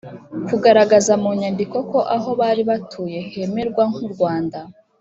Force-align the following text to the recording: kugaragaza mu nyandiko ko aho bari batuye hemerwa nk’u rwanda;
kugaragaza 0.47 1.13
mu 1.21 1.29
nyandiko 1.39 1.77
ko 1.91 1.99
aho 2.15 2.29
bari 2.39 2.63
batuye 2.69 3.19
hemerwa 3.33 3.83
nk’u 3.91 4.07
rwanda; 4.13 4.59